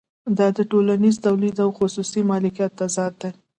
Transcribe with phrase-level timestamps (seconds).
[0.37, 3.29] دا د ټولنیز تولید او خصوصي مالکیت تضاد دی